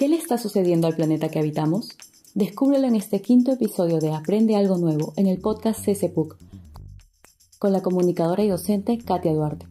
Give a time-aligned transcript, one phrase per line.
[0.00, 1.90] ¿Qué le está sucediendo al planeta que habitamos?
[2.32, 6.38] Descúbrelo en este quinto episodio de Aprende algo nuevo en el podcast CCPUC
[7.58, 9.66] con la comunicadora y docente Katia Duarte.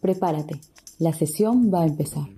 [0.00, 0.58] Prepárate,
[0.98, 2.28] la sesión va a empezar.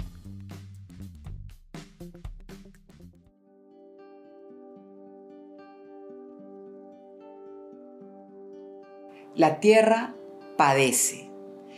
[9.36, 10.16] La Tierra
[10.56, 11.30] padece.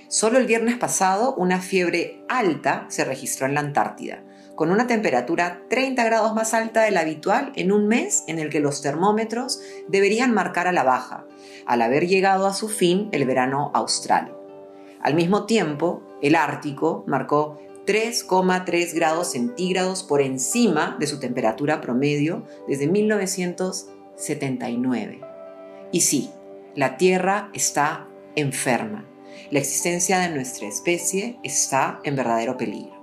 [0.08, 4.24] Solo el viernes pasado una fiebre alta se registró en la Antártida,
[4.62, 8.48] con una temperatura 30 grados más alta de la habitual en un mes en el
[8.48, 11.26] que los termómetros deberían marcar a la baja,
[11.66, 14.36] al haber llegado a su fin el verano austral.
[15.00, 22.44] Al mismo tiempo, el Ártico marcó 3,3 grados centígrados por encima de su temperatura promedio
[22.68, 25.22] desde 1979.
[25.90, 26.30] Y sí,
[26.76, 29.04] la Tierra está enferma.
[29.50, 33.01] La existencia de nuestra especie está en verdadero peligro.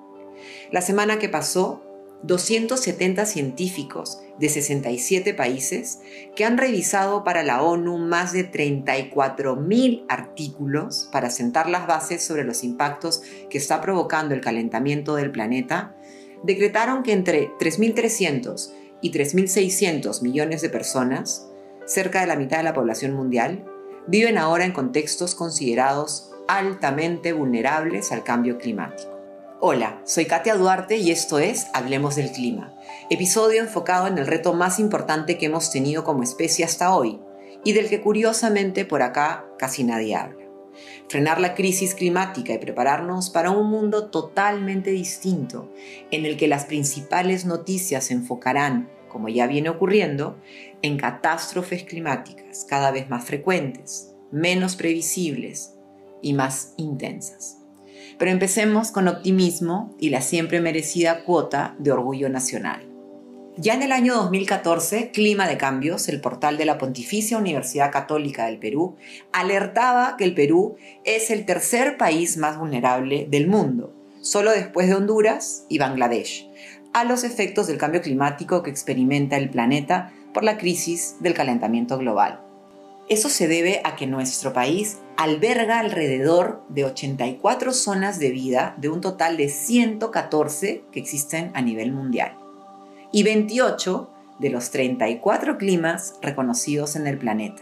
[0.72, 1.84] La semana que pasó,
[2.24, 6.00] 270 científicos de 67 países
[6.36, 12.44] que han revisado para la ONU más de 34.000 artículos para sentar las bases sobre
[12.44, 15.96] los impactos que está provocando el calentamiento del planeta,
[16.44, 21.48] decretaron que entre 3.300 y 3.600 millones de personas,
[21.86, 23.66] cerca de la mitad de la población mundial,
[24.08, 29.19] viven ahora en contextos considerados altamente vulnerables al cambio climático.
[29.62, 32.74] Hola, soy Katia Duarte y esto es Hablemos del Clima,
[33.10, 37.20] episodio enfocado en el reto más importante que hemos tenido como especie hasta hoy
[37.66, 40.46] y del que curiosamente por acá casi nadie habla.
[41.10, 45.74] Frenar la crisis climática y prepararnos para un mundo totalmente distinto
[46.10, 50.40] en el que las principales noticias se enfocarán, como ya viene ocurriendo,
[50.82, 55.74] en catástrofes climáticas cada vez más frecuentes, menos previsibles
[56.22, 57.59] y más intensas.
[58.20, 62.86] Pero empecemos con optimismo y la siempre merecida cuota de orgullo nacional.
[63.62, 68.46] Ya en el año 2014, Clima de Cambios, el portal de la Pontificia Universidad Católica
[68.46, 68.96] del Perú,
[69.34, 74.96] alertaba que el Perú es el tercer país más vulnerable del mundo, solo después de
[74.96, 76.50] Honduras y Bangladesh,
[76.94, 81.98] a los efectos del cambio climático que experimenta el planeta por la crisis del calentamiento
[81.98, 82.42] global.
[83.10, 88.88] Eso se debe a que nuestro país alberga alrededor de 84 zonas de vida de
[88.88, 92.38] un total de 114 que existen a nivel mundial
[93.12, 94.10] y 28
[94.40, 97.62] de los 34 climas reconocidos en el planeta.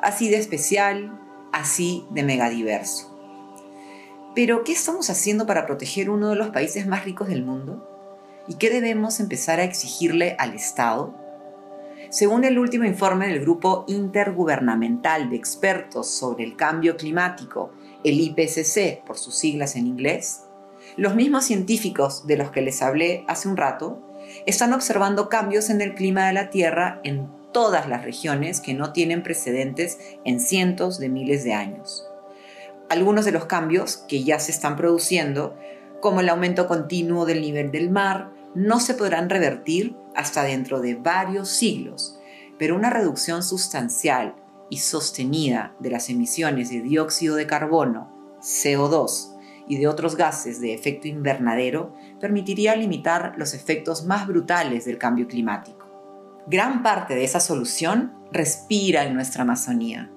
[0.00, 1.20] Así de especial,
[1.52, 3.14] así de megadiverso.
[4.34, 7.86] Pero, ¿qué estamos haciendo para proteger uno de los países más ricos del mundo?
[8.48, 11.14] ¿Y qué debemos empezar a exigirle al Estado?
[12.14, 17.72] Según el último informe del Grupo Intergubernamental de Expertos sobre el Cambio Climático,
[18.04, 20.44] el IPCC por sus siglas en inglés,
[20.96, 24.00] los mismos científicos de los que les hablé hace un rato
[24.46, 28.92] están observando cambios en el clima de la Tierra en todas las regiones que no
[28.92, 32.06] tienen precedentes en cientos de miles de años.
[32.90, 35.56] Algunos de los cambios que ya se están produciendo,
[36.00, 40.94] como el aumento continuo del nivel del mar, no se podrán revertir hasta dentro de
[40.94, 42.18] varios siglos,
[42.58, 44.36] pero una reducción sustancial
[44.70, 49.34] y sostenida de las emisiones de dióxido de carbono, CO2
[49.66, 55.26] y de otros gases de efecto invernadero permitiría limitar los efectos más brutales del cambio
[55.26, 55.84] climático.
[56.46, 60.10] Gran parte de esa solución respira en nuestra Amazonía.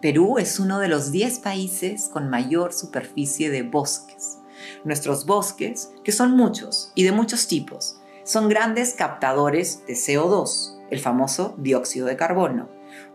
[0.00, 4.38] Perú es uno de los 10 países con mayor superficie de bosques.
[4.84, 11.00] Nuestros bosques, que son muchos y de muchos tipos, son grandes captadores de CO2, el
[11.00, 12.68] famoso dióxido de carbono,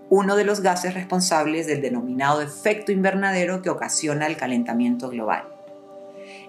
[0.09, 5.47] uno de los gases responsables del denominado efecto invernadero que ocasiona el calentamiento global.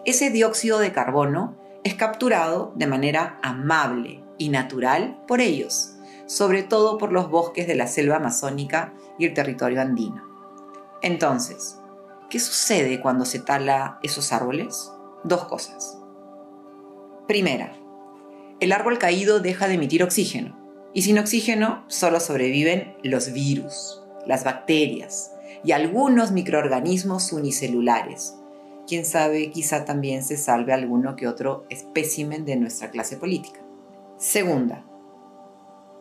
[0.04, 5.94] Ese dióxido de carbono es capturado de manera amable y natural por ellos,
[6.26, 10.22] sobre todo por los bosques de la selva amazónica y el territorio andino.
[11.02, 11.78] Entonces,
[12.32, 14.90] ¿qué sucede cuando se tala esos árboles?
[15.22, 15.98] Dos cosas.
[17.28, 17.76] Primera,
[18.58, 20.58] el árbol caído deja de emitir oxígeno.
[20.94, 28.34] Y sin oxígeno solo sobreviven los virus, las bacterias y algunos microorganismos unicelulares.
[28.86, 33.60] Quién sabe, quizá también se salve alguno que otro espécimen de nuestra clase política.
[34.16, 34.86] Segunda,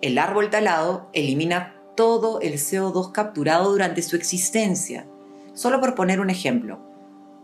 [0.02, 5.11] el árbol talado elimina todo el CO2 capturado durante su existencia.
[5.54, 6.80] Solo por poner un ejemplo,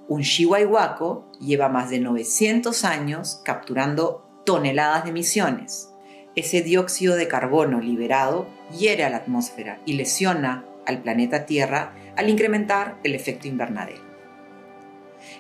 [0.08, 5.90] un chihuahuaco lleva más de 900 años capturando toneladas de emisiones.
[6.36, 12.30] Ese dióxido de carbono liberado hiere a la atmósfera y lesiona al planeta Tierra al
[12.30, 14.02] incrementar el efecto invernadero.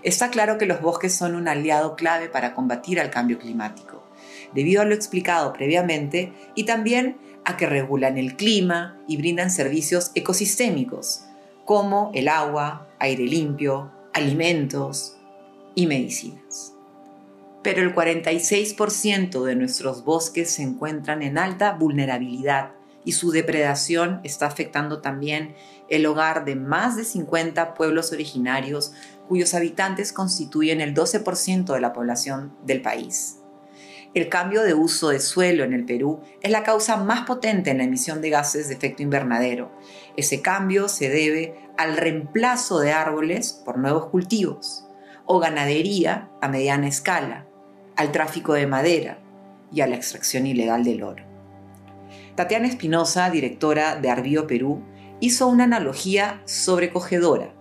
[0.03, 4.03] Está claro que los bosques son un aliado clave para combatir al cambio climático,
[4.53, 10.11] debido a lo explicado previamente, y también a que regulan el clima y brindan servicios
[10.15, 11.26] ecosistémicos,
[11.67, 15.17] como el agua, aire limpio, alimentos
[15.75, 16.73] y medicinas.
[17.61, 22.71] Pero el 46% de nuestros bosques se encuentran en alta vulnerabilidad
[23.03, 25.55] y su depredación está afectando también
[25.89, 28.93] el hogar de más de 50 pueblos originarios
[29.27, 33.39] cuyos habitantes constituyen el 12% de la población del país.
[34.17, 37.77] El cambio de uso de suelo en el Perú es la causa más potente en
[37.77, 39.71] la emisión de gases de efecto invernadero.
[40.15, 44.87] Ese cambio se debe al reemplazo de árboles por nuevos cultivos
[45.27, 47.45] o ganadería a mediana escala,
[47.95, 49.19] al tráfico de madera
[49.71, 51.23] y a la extracción ilegal del oro.
[52.33, 54.81] Tatiana Espinosa, directora de Arbío Perú,
[55.19, 57.53] hizo una analogía sobrecogedora.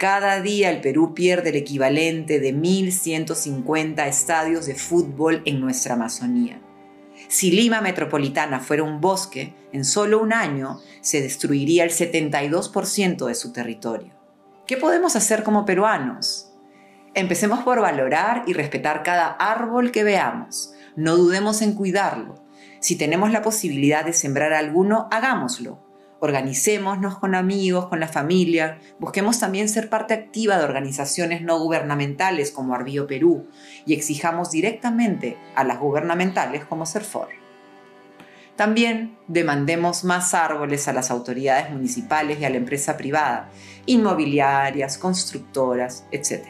[0.00, 6.58] Cada día el Perú pierde el equivalente de 1.150 estadios de fútbol en nuestra Amazonía.
[7.28, 13.34] Si Lima Metropolitana fuera un bosque, en solo un año se destruiría el 72% de
[13.34, 14.14] su territorio.
[14.66, 16.50] ¿Qué podemos hacer como peruanos?
[17.12, 20.72] Empecemos por valorar y respetar cada árbol que veamos.
[20.96, 22.42] No dudemos en cuidarlo
[22.80, 25.89] si tenemos la posibilidad de sembrar alguno, hagámoslo.
[26.22, 32.50] Organicémonos con amigos, con la familia, busquemos también ser parte activa de organizaciones no gubernamentales
[32.50, 33.48] como Arbío Perú
[33.86, 37.28] y exijamos directamente a las gubernamentales como Serfor.
[38.54, 43.48] También demandemos más árboles a las autoridades municipales y a la empresa privada,
[43.86, 46.44] inmobiliarias, constructoras, etc.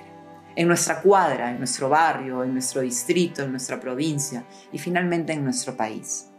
[0.57, 5.45] En nuestra cuadra, en nuestro barrio, en nuestro distrito, en nuestra provincia y finalmente en
[5.45, 6.30] nuestro país.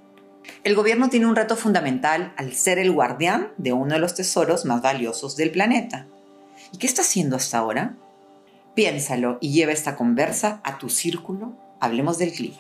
[0.63, 4.63] El gobierno tiene un reto fundamental al ser el guardián de uno de los tesoros
[4.63, 6.05] más valiosos del planeta.
[6.71, 7.97] ¿Y qué está haciendo hasta ahora?
[8.75, 11.53] Piénsalo y lleva esta conversa a tu círculo.
[11.79, 12.57] Hablemos del clima.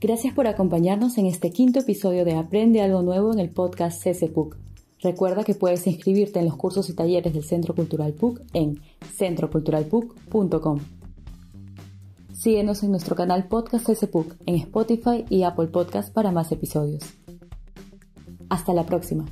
[0.00, 4.56] Gracias por acompañarnos en este quinto episodio de Aprende algo nuevo en el podcast CCPUC.
[5.06, 8.80] Recuerda que puedes inscribirte en los cursos y talleres del Centro Cultural PUC en
[9.16, 10.80] centroculturalpuc.com.
[12.32, 17.04] Síguenos en nuestro canal Podcast CCPUC en Spotify y Apple Podcast para más episodios.
[18.48, 19.26] Hasta la próxima.